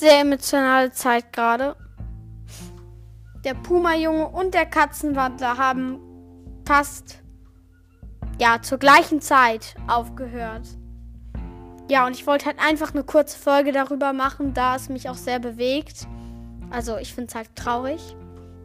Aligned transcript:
sehr 0.00 0.20
emotionale 0.20 0.90
Zeit 0.92 1.32
gerade. 1.32 1.76
Der 3.44 3.54
Puma-Junge 3.54 4.28
und 4.28 4.54
der 4.54 4.66
Katzenwandler 4.66 5.56
haben 5.58 6.00
fast 6.66 7.18
ja 8.38 8.60
zur 8.62 8.78
gleichen 8.78 9.20
Zeit 9.20 9.74
aufgehört. 9.86 10.66
Ja, 11.90 12.06
und 12.06 12.12
ich 12.12 12.26
wollte 12.26 12.46
halt 12.46 12.58
einfach 12.58 12.94
eine 12.94 13.04
kurze 13.04 13.38
Folge 13.38 13.72
darüber 13.72 14.12
machen, 14.12 14.54
da 14.54 14.76
es 14.76 14.88
mich 14.88 15.08
auch 15.08 15.16
sehr 15.16 15.38
bewegt. 15.38 16.06
Also 16.70 16.96
ich 16.96 17.14
finde 17.14 17.28
es 17.28 17.34
halt 17.34 17.54
traurig. 17.54 18.16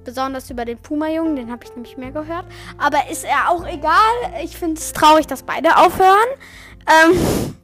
Besonders 0.03 0.49
über 0.51 0.63
den 0.63 0.77
Puma-Jungen, 0.77 1.35
den 1.35 1.51
habe 1.51 1.65
ich 1.65 1.71
nämlich 1.71 1.97
mehr 1.97 2.11
gehört. 2.11 2.45
Aber 2.77 3.09
ist 3.09 3.25
er 3.25 3.49
auch 3.49 3.65
egal. 3.67 4.43
Ich 4.43 4.55
finde 4.55 4.79
es 4.79 4.93
traurig, 4.93 5.25
dass 5.27 5.43
beide 5.43 5.75
aufhören. 5.77 6.29
Ähm, 6.87 7.55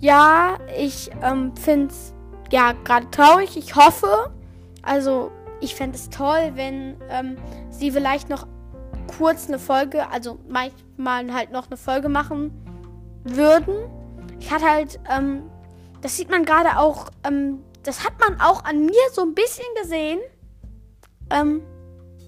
ja, 0.00 0.58
ich 0.78 1.10
ähm, 1.22 1.54
finde 1.56 1.92
es 1.92 2.15
ja 2.50 2.72
gerade 2.84 3.10
traurig. 3.10 3.56
Ich 3.56 3.74
hoffe, 3.74 4.32
also 4.82 5.30
ich 5.60 5.74
fände 5.74 5.96
es 5.96 6.10
toll, 6.10 6.52
wenn 6.54 6.96
ähm, 7.10 7.36
sie 7.70 7.90
vielleicht 7.90 8.28
noch 8.28 8.46
kurz 9.18 9.48
eine 9.48 9.58
Folge, 9.58 10.10
also 10.10 10.38
manchmal 10.48 11.32
halt 11.32 11.52
noch 11.52 11.66
eine 11.66 11.76
Folge 11.76 12.08
machen 12.08 12.52
würden. 13.24 13.74
Ich 14.40 14.50
hatte 14.50 14.66
halt, 14.70 15.00
ähm, 15.10 15.50
das 16.02 16.16
sieht 16.16 16.30
man 16.30 16.44
gerade 16.44 16.78
auch, 16.78 17.10
ähm, 17.24 17.62
das 17.82 18.04
hat 18.04 18.14
man 18.20 18.40
auch 18.40 18.64
an 18.64 18.84
mir 18.84 19.10
so 19.12 19.22
ein 19.22 19.34
bisschen 19.34 19.66
gesehen. 19.80 20.20
Ähm, 21.30 21.62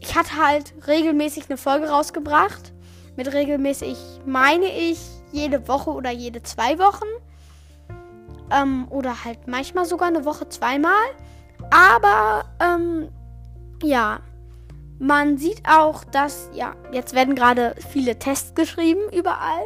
ich 0.00 0.16
hatte 0.16 0.36
halt 0.36 0.74
regelmäßig 0.86 1.44
eine 1.48 1.58
Folge 1.58 1.88
rausgebracht. 1.88 2.72
Mit 3.16 3.32
regelmäßig 3.32 3.98
meine 4.26 4.66
ich 4.66 5.00
jede 5.32 5.66
Woche 5.66 5.90
oder 5.90 6.10
jede 6.10 6.42
zwei 6.42 6.78
Wochen. 6.78 7.06
Ähm, 8.50 8.86
oder 8.90 9.24
halt 9.24 9.46
manchmal 9.46 9.84
sogar 9.84 10.08
eine 10.08 10.24
Woche 10.24 10.48
zweimal. 10.48 10.92
Aber 11.70 12.44
ähm, 12.60 13.08
ja, 13.82 14.20
man 14.98 15.38
sieht 15.38 15.62
auch, 15.68 16.04
dass, 16.04 16.50
ja, 16.52 16.74
jetzt 16.92 17.14
werden 17.14 17.34
gerade 17.34 17.74
viele 17.90 18.18
Tests 18.18 18.54
geschrieben 18.54 19.02
überall. 19.12 19.62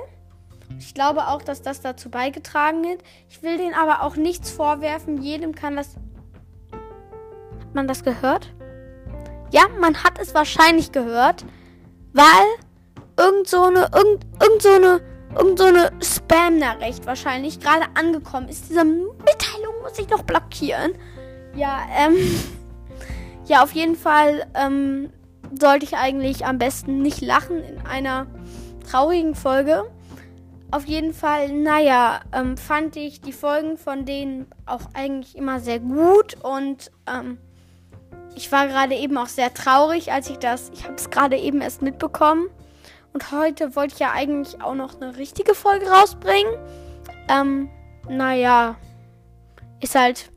Ich 0.79 0.95
glaube 0.95 1.29
auch, 1.29 1.43
dass 1.43 1.63
das 1.63 1.81
dazu 1.81 2.11
beigetragen 2.11 2.85
hat. 2.87 2.99
Ich 3.29 3.43
will 3.43 3.57
denen 3.57 3.75
aber 3.75 4.03
auch 4.03 4.17
nichts 4.17 4.51
vorwerfen. 4.51 5.23
Jedem 5.23 5.55
kann 5.55 5.77
das. 5.77 5.97
Hat 7.61 7.75
man 7.75 7.89
das 7.89 8.05
gehört? 8.05 8.53
Ja, 9.51 9.63
man 9.81 10.03
hat 10.03 10.19
es 10.19 10.35
wahrscheinlich 10.35 10.93
gehört, 10.93 11.45
weil 12.13 12.25
irgend 13.19 13.47
so 13.49 13.65
eine, 13.65 13.91
irgend, 13.95 14.27
irgend 14.43 14.63
so 14.63 14.73
eine, 14.73 15.01
irgend 15.37 15.59
so 15.59 15.65
eine 15.65 15.91
Spam-Nachricht 16.03 17.07
wahrscheinlich 17.07 17.61
gerade 17.61 17.87
angekommen 17.95 18.49
ist. 18.49 18.69
Diese 18.69 18.85
Mitteilung 18.85 19.75
muss 19.83 19.99
ich 19.99 20.09
noch 20.09 20.23
blockieren. 20.23 20.93
Ja, 21.55 21.81
ähm. 21.97 22.17
Ja, 23.47 23.65
auf 23.65 23.73
jeden 23.73 23.97
Fall 23.97 24.47
ähm, 24.55 25.11
sollte 25.61 25.85
ich 25.85 25.97
eigentlich 25.97 26.47
am 26.47 26.59
besten 26.59 27.03
nicht 27.03 27.21
lachen 27.21 27.63
in 27.63 27.85
einer 27.85 28.29
traurigen 28.89 29.35
Folge. 29.35 29.83
Auf 30.71 30.87
jeden 30.87 31.13
Fall, 31.13 31.53
naja, 31.53 32.21
ähm, 32.33 32.57
fand 32.57 32.95
ich 32.97 33.21
die 33.21 33.33
Folgen 33.33 33.77
von 33.77 34.05
denen 34.05 34.47
auch 34.65 34.83
eigentlich 34.95 35.37
immer 35.37 35.59
sehr 35.59 35.81
gut 35.81 36.37
und 36.43 36.93
ähm, 37.07 37.37
ich 38.37 38.51
war 38.53 38.69
gerade 38.69 38.95
eben 38.95 39.19
auch 39.19 39.27
sehr 39.27 39.53
traurig, 39.53 40.13
als 40.13 40.31
ich 40.31 40.39
das, 40.39 40.71
ich 40.73 40.85
habe 40.85 40.95
es 40.95 41.11
gerade 41.11 41.37
eben 41.37 41.61
erst 41.61 41.83
mitbekommen 41.83 42.49
und 43.13 43.31
heute 43.33 43.77
wollte 43.77 43.95
ich 43.95 44.01
ja 44.01 44.13
eigentlich 44.13 44.63
auch 44.63 44.75
noch 44.75 45.01
eine 45.01 45.17
richtige 45.17 45.55
Folge 45.55 45.89
rausbringen. 45.91 46.53
Ähm, 47.29 47.69
naja, 48.09 48.77
ist 49.81 49.95
halt 49.95 50.31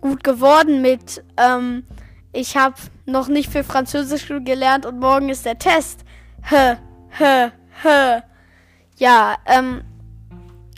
gut 0.00 0.24
geworden 0.24 0.82
mit, 0.82 1.24
ähm, 1.36 1.84
ich 2.32 2.56
habe 2.56 2.76
noch 3.06 3.28
nicht 3.28 3.50
für 3.50 3.64
Französisch 3.64 4.28
gelernt 4.28 4.86
und 4.86 4.98
morgen 4.98 5.28
ist 5.28 5.44
der 5.44 5.58
Test. 5.58 6.00
Hä, 6.42 6.76
hä, 7.10 7.50
hä. 7.82 8.22
Ja, 8.96 9.36
ähm, 9.46 9.82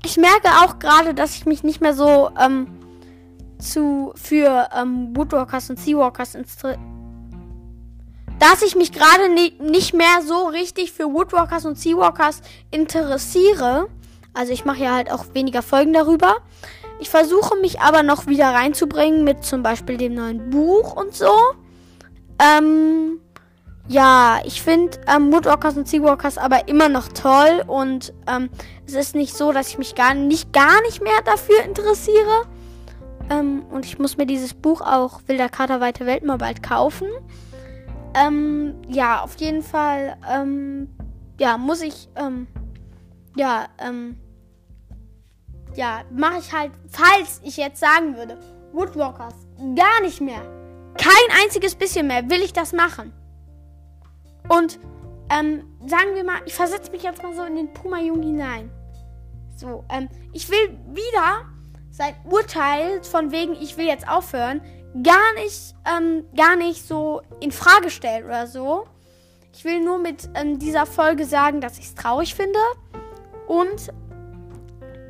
ich 0.05 0.17
merke 0.17 0.49
auch 0.63 0.79
gerade, 0.79 1.15
dass 1.15 1.37
ich 1.37 1.47
mich 1.47 1.63
nicht 1.63 1.81
mehr 1.81 1.95
so 1.95 2.31
ähm, 2.39 2.67
zu 3.59 4.13
für 4.17 4.69
ähm, 4.77 5.17
Woodwalkers 5.17 5.71
und 5.71 5.79
Seawalkers 5.79 6.35
dass 8.39 8.63
ich 8.63 8.77
mich 8.77 8.93
gerade 8.93 9.29
ni 9.29 9.55
nicht 9.61 9.95
mehr 9.95 10.23
so 10.27 10.47
richtig 10.47 10.93
für 10.93 11.13
Woodwalkers 11.13 11.65
und 11.65 11.79
Seawalkers 11.79 12.41
interessiere. 12.71 13.89
Also 14.33 14.53
ich 14.53 14.65
mache 14.65 14.83
ja 14.83 14.95
halt 14.95 15.11
auch 15.11 15.27
weniger 15.33 15.63
Folgen 15.63 15.93
darüber. 15.93 16.37
Ich 17.01 17.11
versuche 17.11 17.57
mich 17.57 17.81
aber 17.81 18.03
noch 18.03 18.27
wieder 18.27 18.47
reinzubringen 18.47 19.25
mit 19.25 19.45
zum 19.45 19.63
Beispiel 19.63 19.97
dem 19.97 20.15
neuen 20.15 20.51
Buch 20.51 20.97
und 20.97 21.15
so. 21.15 21.33
Ähm, 22.39 23.21
ja, 23.89 24.41
ich 24.45 24.63
finde 24.63 24.99
ähm, 25.07 25.33
Woodwalkers 25.33 25.77
und 25.77 25.87
Seawalkers 25.87 26.39
aber 26.39 26.69
immer 26.69 26.89
noch 26.89 27.09
toll 27.09 27.63
und 27.67 28.13
ähm, 28.27 28.49
es 28.87 28.95
ist 28.95 29.15
nicht 29.15 29.37
so, 29.37 29.53
dass 29.53 29.69
ich 29.69 29.79
mich 29.79 29.95
gar 29.95 30.15
nicht, 30.15 30.53
gar 30.53 30.81
nicht 30.83 31.03
mehr 31.03 31.21
dafür 31.25 31.63
interessiere. 31.65 32.47
Ähm, 33.31 33.65
und 33.71 33.85
ich 33.85 33.99
muss 33.99 34.17
mir 34.17 34.27
dieses 34.27 34.55
Buch 34.55 34.81
auch 34.81 35.21
Wilder 35.27 35.49
Kater 35.49 35.81
Weite 35.81 36.07
Welt 36.07 36.25
mal 36.25 36.39
bald 36.39 36.63
kaufen. 36.63 37.09
Ähm, 38.15 38.83
ja, 38.89 39.23
auf 39.23 39.37
jeden 39.37 39.63
Fall, 39.63 40.17
ähm, 40.31 40.89
ja, 41.39 41.59
muss 41.59 41.83
ich, 41.83 42.09
ähm, 42.17 42.47
ja, 43.37 43.67
ähm, 43.79 44.17
ja, 45.75 46.03
mache 46.13 46.39
ich 46.39 46.53
halt, 46.53 46.71
falls 46.89 47.41
ich 47.43 47.57
jetzt 47.57 47.81
sagen 47.81 48.17
würde, 48.17 48.39
Woodwalkers, 48.73 49.35
gar 49.75 50.01
nicht 50.03 50.21
mehr. 50.21 50.43
Kein 50.97 51.43
einziges 51.43 51.75
bisschen 51.75 52.07
mehr 52.07 52.29
will 52.31 52.41
ich 52.41 52.53
das 52.53 52.73
machen. 52.73 53.13
Und 54.49 54.79
ähm, 55.31 55.65
sagen 55.87 56.15
wir 56.15 56.25
mal, 56.25 56.41
ich 56.45 56.55
versetze 56.55 56.91
mich 56.93 57.03
jetzt 57.03 57.23
mal 57.23 57.35
so 57.35 57.43
in 57.43 57.57
den 57.57 57.73
Puma-Jungen 57.73 58.23
hinein. 58.23 58.71
So, 59.57 59.85
ähm, 59.91 60.09
ich 60.33 60.49
will 60.51 60.79
wieder 60.93 61.47
sein 61.91 62.15
Urteil 62.25 63.03
von 63.03 63.31
wegen, 63.31 63.55
ich 63.55 63.77
will 63.77 63.87
jetzt 63.87 64.09
aufhören, 64.09 64.61
gar 65.03 65.35
nicht, 65.35 65.75
ähm, 65.85 66.25
gar 66.37 66.57
nicht 66.57 66.87
so 66.87 67.23
in 67.41 67.53
Frage 67.53 67.91
stellen 67.91 68.27
oder 68.27 68.47
so. 68.47 68.87
Ich 69.53 69.65
will 69.65 69.81
nur 69.81 69.99
mit 69.99 70.29
ähm, 70.35 70.59
dieser 70.59 70.87
Folge 70.87 71.25
sagen, 71.25 71.61
dass 71.61 71.79
ich 71.79 71.87
es 71.87 71.95
traurig 71.95 72.35
finde 72.35 72.59
und 73.47 73.93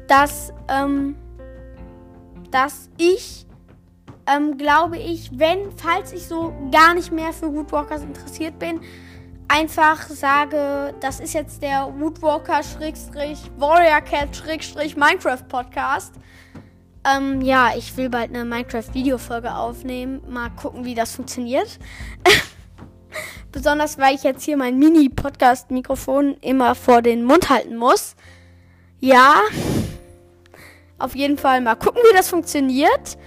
dass, 0.06 0.52
ähm, 0.68 1.16
dass 2.50 2.90
ich, 2.98 3.46
ähm, 4.26 4.58
glaube 4.58 4.98
ich, 4.98 5.38
wenn, 5.38 5.72
falls 5.72 6.12
ich 6.12 6.28
so 6.28 6.54
gar 6.70 6.94
nicht 6.94 7.12
mehr 7.12 7.32
für 7.32 7.52
Woodwalkers 7.52 8.02
interessiert 8.02 8.58
bin, 8.58 8.80
einfach 9.48 10.08
sage, 10.08 10.94
das 11.00 11.20
ist 11.20 11.34
jetzt 11.34 11.62
der 11.62 11.92
Woodwalker-Warrior 11.98 14.00
Cat-Minecraft 14.00 15.48
Podcast. 15.48 16.14
Ähm, 17.04 17.42
ja, 17.42 17.72
ich 17.76 17.96
will 17.96 18.08
bald 18.08 18.30
eine 18.30 18.44
Minecraft-Videofolge 18.44 19.54
aufnehmen. 19.54 20.22
Mal 20.28 20.50
gucken, 20.50 20.84
wie 20.84 20.94
das 20.94 21.12
funktioniert. 21.12 21.78
Besonders, 23.52 23.98
weil 23.98 24.14
ich 24.14 24.22
jetzt 24.22 24.44
hier 24.44 24.56
mein 24.56 24.78
Mini-Podcast-Mikrofon 24.78 26.36
immer 26.40 26.74
vor 26.74 27.02
den 27.02 27.24
Mund 27.24 27.50
halten 27.50 27.76
muss. 27.76 28.16
Ja, 29.00 29.34
auf 30.98 31.14
jeden 31.14 31.36
Fall 31.36 31.60
mal 31.60 31.74
gucken, 31.74 32.00
wie 32.08 32.16
das 32.16 32.30
funktioniert. 32.30 33.18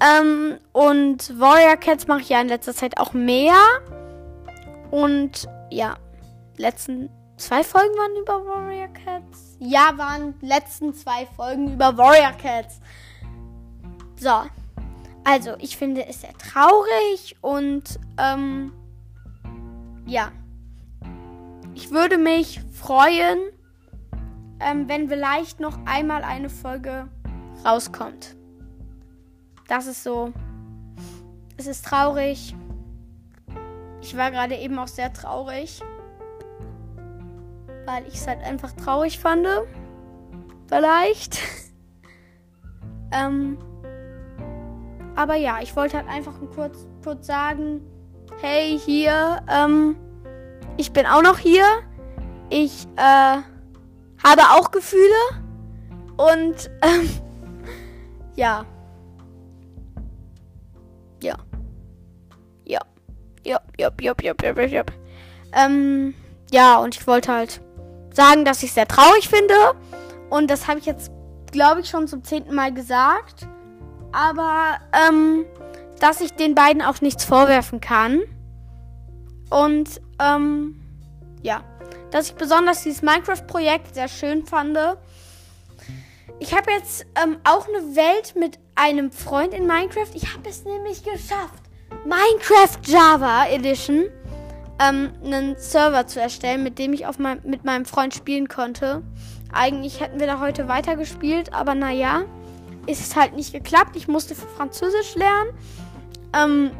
Ähm, 0.00 0.58
und 0.72 1.38
Warrior 1.40 1.76
Cats 1.76 2.06
mache 2.06 2.20
ich 2.20 2.28
ja 2.28 2.40
in 2.40 2.48
letzter 2.48 2.74
Zeit 2.74 2.98
auch 2.98 3.12
mehr. 3.12 3.54
Und 4.90 5.48
ja, 5.70 5.96
letzten 6.58 7.08
zwei 7.36 7.64
Folgen 7.64 7.94
waren 7.94 8.16
über 8.20 8.44
Warrior 8.44 8.88
Cats. 8.88 9.56
Ja, 9.58 9.96
waren 9.96 10.34
letzten 10.42 10.92
zwei 10.92 11.26
Folgen 11.34 11.72
über 11.72 11.96
Warrior 11.96 12.32
Cats. 12.32 12.80
So. 14.22 14.42
Also, 15.24 15.56
ich 15.58 15.76
finde 15.76 16.06
es 16.06 16.20
sehr 16.20 16.32
traurig 16.34 17.34
und 17.40 17.98
ähm, 18.18 18.72
ja. 20.06 20.30
Ich 21.74 21.90
würde 21.90 22.18
mich 22.18 22.60
freuen, 22.70 23.40
ähm, 24.60 24.88
wenn 24.88 25.08
vielleicht 25.08 25.58
noch 25.58 25.76
einmal 25.86 26.22
eine 26.22 26.50
Folge 26.50 27.08
rauskommt. 27.64 28.36
Das 29.66 29.88
ist 29.88 30.04
so. 30.04 30.32
Es 31.56 31.66
ist 31.66 31.84
traurig. 31.84 32.54
Ich 34.02 34.16
war 34.16 34.30
gerade 34.30 34.54
eben 34.54 34.78
auch 34.78 34.86
sehr 34.86 35.12
traurig. 35.12 35.80
Weil 37.86 38.06
ich 38.06 38.14
es 38.14 38.28
halt 38.28 38.40
einfach 38.44 38.70
traurig 38.70 39.18
fand. 39.18 39.48
Vielleicht. 40.68 41.40
ähm. 43.12 43.58
Aber 45.14 45.36
ja, 45.36 45.58
ich 45.60 45.74
wollte 45.76 45.96
halt 45.96 46.08
einfach 46.08 46.34
kurz, 46.54 46.86
kurz 47.04 47.26
sagen, 47.26 47.82
hey, 48.40 48.78
hier, 48.78 49.42
ähm, 49.48 49.96
ich 50.76 50.92
bin 50.92 51.06
auch 51.06 51.22
noch 51.22 51.38
hier. 51.38 51.64
Ich, 52.50 52.86
äh, 52.96 53.36
habe 54.22 54.42
auch 54.56 54.70
Gefühle. 54.70 55.02
Und, 56.16 56.70
ähm, 56.82 57.08
ja. 58.34 58.64
Ja. 61.22 61.36
Ja. 62.64 62.80
Ja, 63.44 63.60
ja, 63.78 63.90
ja, 64.00 64.14
ja, 64.22 64.34
ja, 64.42 64.52
ja, 64.54 64.66
ja. 64.66 64.84
Ähm, 65.52 66.14
ja, 66.52 66.78
und 66.78 66.96
ich 66.96 67.06
wollte 67.06 67.32
halt 67.32 67.60
sagen, 68.14 68.44
dass 68.44 68.62
ich 68.62 68.70
es 68.70 68.74
sehr 68.74 68.86
traurig 68.86 69.28
finde. 69.28 69.54
Und 70.30 70.50
das 70.50 70.68
habe 70.68 70.78
ich 70.78 70.86
jetzt, 70.86 71.10
glaube 71.50 71.80
ich, 71.80 71.88
schon 71.88 72.08
zum 72.08 72.24
zehnten 72.24 72.54
Mal 72.54 72.72
gesagt. 72.72 73.46
Aber, 74.12 74.78
ähm, 75.08 75.44
dass 76.00 76.20
ich 76.20 76.32
den 76.34 76.54
beiden 76.54 76.82
auch 76.82 77.00
nichts 77.00 77.24
vorwerfen 77.24 77.80
kann. 77.80 78.20
Und, 79.50 80.00
ähm, 80.20 80.80
ja. 81.42 81.64
Dass 82.10 82.28
ich 82.28 82.34
besonders 82.34 82.82
dieses 82.82 83.02
Minecraft-Projekt 83.02 83.94
sehr 83.94 84.08
schön 84.08 84.44
fand. 84.44 84.78
Ich 86.38 86.54
habe 86.54 86.70
jetzt 86.72 87.06
ähm, 87.22 87.38
auch 87.44 87.66
eine 87.66 87.96
Welt 87.96 88.34
mit 88.36 88.58
einem 88.74 89.10
Freund 89.10 89.54
in 89.54 89.66
Minecraft. 89.66 90.10
Ich 90.14 90.32
habe 90.34 90.48
es 90.48 90.64
nämlich 90.64 91.02
geschafft, 91.04 91.62
Minecraft 92.04 92.78
Java 92.84 93.46
Edition 93.46 94.06
ähm, 94.80 95.12
einen 95.24 95.56
Server 95.56 96.06
zu 96.06 96.20
erstellen, 96.20 96.62
mit 96.62 96.78
dem 96.78 96.92
ich 96.92 97.06
auf 97.06 97.18
mein, 97.18 97.40
mit 97.44 97.64
meinem 97.64 97.84
Freund 97.84 98.14
spielen 98.14 98.48
konnte. 98.48 99.02
Eigentlich 99.52 100.00
hätten 100.00 100.18
wir 100.18 100.26
da 100.26 100.40
heute 100.40 100.68
weitergespielt, 100.68 101.52
aber 101.52 101.74
naja, 101.74 102.22
ist 102.86 103.16
halt 103.16 103.34
nicht 103.34 103.52
geklappt. 103.52 103.96
Ich 103.96 104.08
musste 104.08 104.34
für 104.34 104.46
Französisch 104.46 105.14
lernen. 105.14 105.50
Ähm, 106.34 106.70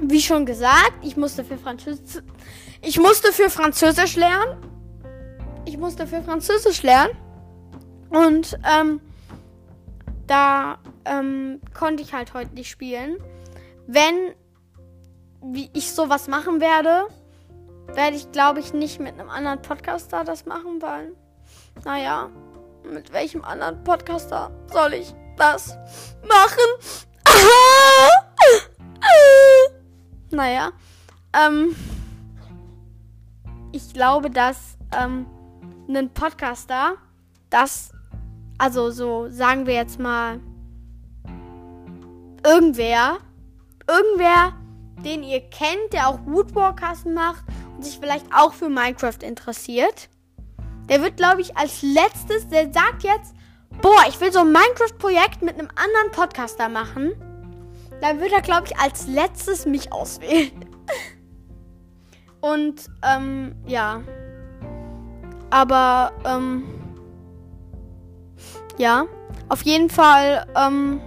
wie 0.00 0.20
schon 0.20 0.46
gesagt, 0.46 0.94
ich 1.02 1.16
musste 1.16 1.44
für 1.44 1.58
Französisch. 1.58 2.22
Ich 2.82 2.98
musste 2.98 3.32
für 3.32 3.50
Französisch 3.50 4.16
lernen. 4.16 4.58
Ich 5.64 5.78
musste 5.78 6.06
für 6.06 6.22
Französisch 6.22 6.82
lernen. 6.82 7.16
Und 8.10 8.58
ähm, 8.64 9.00
da 10.26 10.78
ähm, 11.04 11.60
konnte 11.74 12.02
ich 12.02 12.12
halt 12.12 12.34
heute 12.34 12.54
nicht 12.54 12.70
spielen. 12.70 13.16
Wenn 13.86 14.34
wie 15.52 15.70
ich 15.72 15.92
sowas 15.92 16.28
machen 16.28 16.60
werde, 16.60 17.06
werde 17.94 18.16
ich, 18.16 18.30
glaube 18.32 18.60
ich, 18.60 18.72
nicht 18.72 19.00
mit 19.00 19.18
einem 19.18 19.30
anderen 19.30 19.62
Podcaster 19.62 20.24
das 20.24 20.46
machen, 20.46 20.80
weil, 20.82 21.12
naja, 21.84 22.30
mit 22.92 23.12
welchem 23.12 23.44
anderen 23.44 23.82
Podcaster 23.84 24.50
soll 24.72 24.94
ich 24.94 25.14
das 25.36 25.76
machen? 26.22 26.94
naja, 30.30 30.72
ähm, 31.32 31.74
ich 33.72 33.92
glaube, 33.92 34.30
dass 34.30 34.76
ähm, 34.96 35.26
ein 35.88 36.10
Podcaster, 36.10 36.94
das, 37.50 37.90
also 38.58 38.90
so 38.90 39.28
sagen 39.28 39.66
wir 39.66 39.74
jetzt 39.74 39.98
mal, 39.98 40.40
irgendwer, 42.44 43.18
irgendwer, 43.88 44.54
den 45.04 45.22
ihr 45.22 45.40
kennt, 45.40 45.92
der 45.92 46.08
auch 46.08 46.20
Woodwalkers 46.24 47.04
macht 47.04 47.44
und 47.76 47.84
sich 47.84 47.98
vielleicht 47.98 48.26
auch 48.34 48.52
für 48.52 48.68
Minecraft 48.68 49.22
interessiert. 49.22 50.08
Der 50.88 51.02
wird, 51.02 51.16
glaube 51.16 51.40
ich, 51.40 51.56
als 51.56 51.82
letztes, 51.82 52.48
der 52.48 52.72
sagt 52.72 53.02
jetzt, 53.02 53.34
boah, 53.82 54.04
ich 54.08 54.20
will 54.20 54.32
so 54.32 54.40
ein 54.40 54.52
Minecraft-Projekt 54.52 55.42
mit 55.42 55.58
einem 55.58 55.68
anderen 55.74 56.10
Podcaster 56.12 56.68
machen. 56.68 57.12
Dann 58.00 58.20
wird 58.20 58.32
er, 58.32 58.42
glaube 58.42 58.66
ich, 58.66 58.78
als 58.78 59.06
letztes 59.06 59.66
mich 59.66 59.92
auswählen. 59.92 60.64
Und, 62.40 62.86
ähm, 63.02 63.54
ja. 63.66 64.02
Aber, 65.50 66.12
ähm, 66.24 66.64
ja. 68.78 69.06
Auf 69.48 69.62
jeden 69.62 69.90
Fall, 69.90 70.46
ähm, 70.56 71.00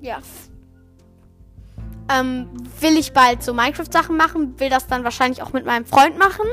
ja, 0.00 0.18
ähm, 2.10 2.48
will 2.80 2.98
ich 2.98 3.12
bald 3.12 3.42
so 3.42 3.54
Minecraft-Sachen 3.54 4.16
machen, 4.16 4.58
will 4.58 4.68
das 4.68 4.86
dann 4.86 5.04
wahrscheinlich 5.04 5.42
auch 5.42 5.52
mit 5.52 5.64
meinem 5.64 5.86
Freund 5.86 6.18
machen. 6.18 6.46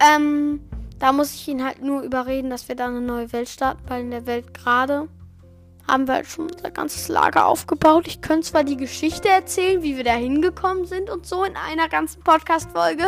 Ähm, 0.00 0.60
da 0.98 1.12
muss 1.12 1.34
ich 1.34 1.48
ihn 1.48 1.64
halt 1.64 1.82
nur 1.82 2.02
überreden, 2.02 2.50
dass 2.50 2.68
wir 2.68 2.76
da 2.76 2.86
eine 2.86 3.00
neue 3.00 3.32
Welt 3.32 3.48
starten, 3.48 3.82
weil 3.88 4.02
in 4.02 4.10
der 4.10 4.26
Welt 4.26 4.54
gerade 4.54 5.08
haben 5.88 6.06
wir 6.06 6.14
halt 6.14 6.26
schon 6.26 6.50
unser 6.50 6.70
ganzes 6.70 7.08
Lager 7.08 7.46
aufgebaut. 7.46 8.06
Ich 8.06 8.20
könnte 8.20 8.46
zwar 8.46 8.64
die 8.64 8.76
Geschichte 8.76 9.28
erzählen, 9.28 9.82
wie 9.82 9.96
wir 9.96 10.04
da 10.04 10.14
hingekommen 10.14 10.86
sind 10.86 11.10
und 11.10 11.26
so 11.26 11.44
in 11.44 11.56
einer 11.56 11.88
ganzen 11.88 12.22
Podcast-Folge. 12.22 13.04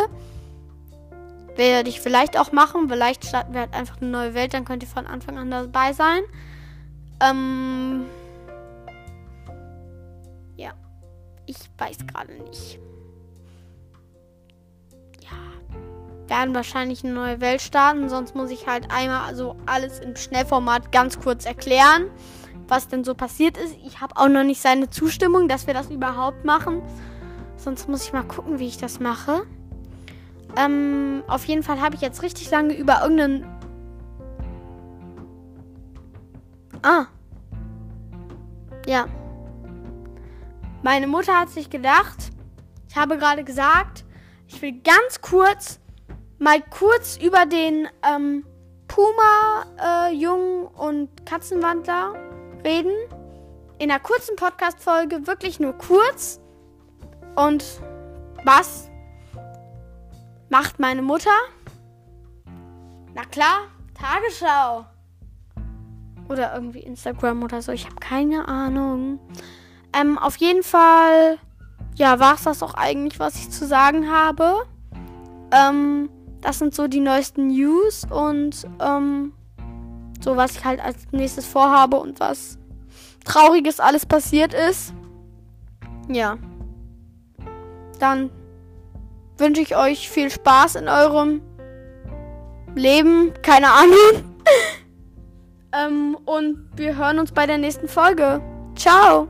Werde 1.57 1.89
ich 1.89 2.01
vielleicht 2.01 2.37
auch 2.37 2.51
machen. 2.51 2.89
Vielleicht 2.89 3.25
starten 3.27 3.53
wir 3.53 3.61
halt 3.61 3.75
einfach 3.75 4.01
eine 4.01 4.11
neue 4.11 4.35
Welt, 4.35 4.55
dann 4.55 4.65
könnt 4.65 4.83
ihr 4.83 4.89
von 4.89 5.07
Anfang 5.07 5.39
an 5.39 5.51
dabei 5.51 5.93
sein. 5.93 6.23
Ähm. 7.21 8.07
Ja. 10.57 10.73
Ich 11.47 11.59
weiß 11.79 11.99
gerade 12.07 12.35
nicht. 12.43 12.81
Werden 16.29 16.55
wahrscheinlich 16.55 17.05
eine 17.05 17.13
neue 17.13 17.41
Welt 17.41 17.61
starten. 17.61 18.09
Sonst 18.09 18.35
muss 18.35 18.51
ich 18.51 18.67
halt 18.67 18.91
einmal 18.91 19.27
also 19.27 19.57
alles 19.67 19.99
im 20.01 20.17
Schnellformat 20.17 20.91
ganz 20.93 21.21
kurz 21.21 21.45
erklären, 21.45 22.11
was 22.67 22.89
denn 22.89 23.05
so 23.05 23.15
passiert 23.15 23.59
ist. 23.59 23.77
Ich 23.85 24.01
habe 24.01 24.17
auch 24.17 24.29
noch 24.29 24.45
nicht 24.45 24.61
seine 24.61 24.89
Zustimmung, 24.91 25.49
dass 25.49 25.67
wir 25.67 25.75
das 25.75 25.91
überhaupt 25.91 26.45
machen. 26.45 26.83
Sonst 27.57 27.89
muss 27.89 28.05
ich 28.05 28.13
mal 28.13 28.25
gucken, 28.25 28.59
wie 28.59 28.67
ich 28.67 28.79
das 28.79 29.01
mache. 29.01 29.47
Ähm, 30.57 31.23
auf 31.27 31.45
jeden 31.47 31.63
Fall 31.63 31.81
habe 31.81 31.97
ich 31.97 32.01
jetzt 32.01 32.23
richtig 32.23 32.51
lange 32.51 32.75
über 32.75 33.03
irgendeinen. 33.03 33.47
Ah. 36.83 37.07
Ja. 38.87 39.07
Meine 40.83 41.07
Mutter 41.07 41.39
hat 41.39 41.49
sich 41.49 41.71
gedacht, 41.71 42.31
ich 42.89 42.97
habe 42.97 43.17
gerade 43.17 43.43
gesagt, 43.43 44.05
ich 44.47 44.61
will 44.61 44.81
ganz 44.83 45.21
kurz, 45.23 45.81
mal 46.39 46.61
kurz 46.63 47.17
über 47.17 47.47
den 47.47 47.89
ähm, 48.03 48.45
Puma, 48.89 49.65
äh, 50.09 50.15
Jungen 50.15 50.67
und 50.67 51.27
Katzenwandler 51.27 52.15
reden. 52.65 52.93
In 53.79 53.91
einer 53.91 54.01
kurzen 54.01 54.37
Podcast-Folge, 54.37 55.27
wirklich 55.27 55.59
nur 55.59 55.73
kurz. 55.73 56.41
Und 57.35 57.65
was 58.45 58.89
macht 60.49 60.79
meine 60.79 61.03
Mutter? 61.03 61.31
Na 63.15 63.25
klar, 63.25 63.69
Tagesschau. 63.95 64.87
Oder 66.29 66.55
irgendwie 66.55 66.81
Instagram 66.81 67.43
oder 67.43 67.63
so. 67.63 67.73
Ich 67.73 67.85
habe 67.87 67.97
keine 67.97 68.49
Ahnung. 68.49 69.19
Ähm, 69.93 70.19
auf 70.19 70.37
jeden 70.37 70.63
Fall, 70.63 71.39
ja, 71.97 72.19
war 72.19 72.35
es 72.35 72.45
das 72.45 72.63
auch 72.63 72.75
eigentlich, 72.75 73.19
was 73.19 73.37
ich 73.37 73.51
zu 73.51 73.67
sagen 73.67 74.11
habe. 74.11 74.65
Ähm, 75.53 76.09
das 76.45 76.59
sind 76.59 76.75
so 76.75 76.87
die 76.87 77.01
neuesten 77.01 77.49
News 77.49 78.07
und 78.11 78.67
ähm, 78.79 79.33
so, 80.21 80.37
was 80.37 80.57
ich 80.57 80.65
halt 80.65 80.79
als 80.79 80.97
nächstes 81.11 81.47
vorhabe 81.47 81.97
und 81.97 82.21
was 82.21 82.59
Trauriges 83.25 83.81
alles 83.81 84.05
passiert 84.05 84.53
ist. 84.53 84.93
Ja. 86.09 86.37
Dann 87.99 88.31
wünsche 89.39 89.63
ich 89.63 89.75
euch 89.75 90.11
viel 90.11 90.31
Spaß 90.31 90.77
in 90.77 90.89
eurem 90.89 91.41
Leben. 92.75 93.33
Keine 93.41 93.71
Ahnung. 93.71 94.35
ähm, 95.73 96.19
und 96.27 96.69
wir 96.77 96.99
hören 96.99 97.19
uns 97.19 97.33
bei 97.33 97.47
der 97.47 97.57
nächsten 97.57 97.89
Folge. 97.89 98.43
Ciao. 98.77 99.29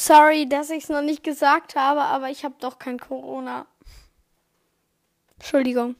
Sorry, 0.00 0.48
dass 0.48 0.70
ich 0.70 0.84
es 0.84 0.90
noch 0.90 1.02
nicht 1.02 1.24
gesagt 1.24 1.74
habe, 1.74 2.02
aber 2.02 2.30
ich 2.30 2.44
habe 2.44 2.54
doch 2.60 2.78
kein 2.78 3.00
Corona. 3.00 3.66
Entschuldigung. 5.34 5.96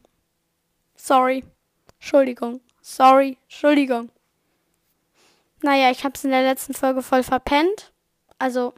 Sorry. 0.94 1.42
Entschuldigung. 1.98 2.60
Sorry. 2.80 3.38
Entschuldigung. 3.42 4.12
Naja, 5.62 5.90
ich 5.90 6.04
habe 6.04 6.14
es 6.14 6.22
in 6.22 6.30
der 6.30 6.44
letzten 6.44 6.74
Folge 6.74 7.02
voll 7.02 7.24
verpennt. 7.24 7.92
Also 8.38 8.72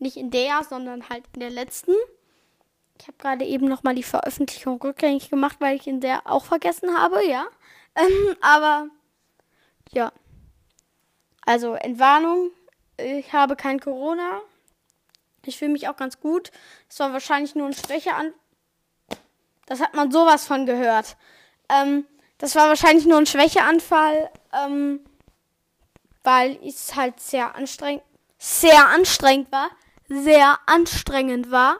nicht 0.00 0.16
in 0.16 0.32
der, 0.32 0.64
sondern 0.64 1.08
halt 1.08 1.22
in 1.34 1.40
der 1.40 1.50
letzten. 1.50 1.94
Ich 2.98 3.06
habe 3.06 3.16
gerade 3.18 3.44
eben 3.44 3.68
nochmal 3.68 3.94
die 3.94 4.02
Veröffentlichung 4.02 4.82
rückgängig 4.82 5.30
gemacht, 5.30 5.58
weil 5.60 5.76
ich 5.76 5.86
in 5.86 6.00
der 6.00 6.28
auch 6.28 6.46
vergessen 6.46 6.98
habe, 6.98 7.24
ja. 7.24 7.46
Ähm, 7.94 8.36
aber 8.40 8.88
ja. 9.92 10.12
Also 11.46 11.74
Entwarnung. 11.74 12.50
Ich 12.96 13.32
habe 13.32 13.54
kein 13.54 13.78
Corona. 13.78 14.42
Ich 15.46 15.58
fühle 15.58 15.72
mich 15.72 15.88
auch 15.88 15.96
ganz 15.96 16.20
gut. 16.20 16.50
Es 16.88 16.98
war 17.00 17.12
wahrscheinlich 17.12 17.54
nur 17.54 17.66
ein 17.66 17.74
Schwächean. 17.74 18.32
Das 19.66 19.80
hat 19.80 19.94
man 19.94 20.10
sowas 20.10 20.46
von 20.46 20.66
gehört. 20.66 21.16
Ähm, 21.68 22.06
das 22.38 22.54
war 22.56 22.68
wahrscheinlich 22.68 23.06
nur 23.06 23.18
ein 23.18 23.26
Schwächeanfall, 23.26 24.30
ähm, 24.52 25.00
weil 26.22 26.58
es 26.62 26.94
halt 26.94 27.20
sehr 27.20 27.54
anstrengend, 27.54 28.02
sehr 28.38 28.88
anstrengend 28.88 29.50
war, 29.52 29.70
sehr 30.08 30.58
anstrengend 30.66 31.50
war 31.50 31.78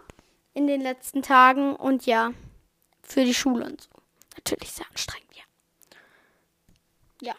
in 0.54 0.66
den 0.66 0.80
letzten 0.80 1.22
Tagen 1.22 1.76
und 1.76 2.06
ja, 2.06 2.32
für 3.02 3.24
die 3.24 3.34
Schule 3.34 3.66
und 3.66 3.80
so. 3.80 3.90
Natürlich 4.36 4.72
sehr 4.72 4.86
anstrengend, 4.88 5.30
ja. 5.34 5.42
Ja. 7.20 7.34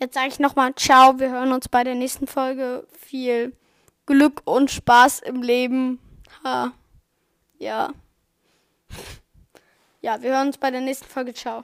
Jetzt 0.00 0.14
sage 0.14 0.28
ich 0.28 0.38
nochmal 0.38 0.74
Ciao. 0.76 1.18
Wir 1.18 1.30
hören 1.30 1.52
uns 1.52 1.68
bei 1.68 1.82
der 1.82 1.96
nächsten 1.96 2.26
Folge. 2.26 2.86
Viel 2.96 3.56
Glück 4.08 4.40
und 4.46 4.70
Spaß 4.70 5.20
im 5.20 5.42
Leben. 5.42 5.98
Ha. 6.42 6.72
Ja. 7.58 7.90
Ja, 10.00 10.22
wir 10.22 10.30
hören 10.30 10.46
uns 10.46 10.56
bei 10.56 10.70
der 10.70 10.80
nächsten 10.80 11.04
Folge. 11.04 11.34
Ciao. 11.34 11.62